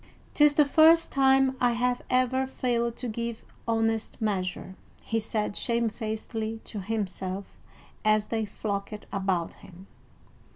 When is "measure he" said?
4.19-5.19